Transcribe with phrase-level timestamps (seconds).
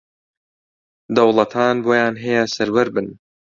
[1.15, 3.07] دەوڵەتان بۆیان ھەیە سەروەر بن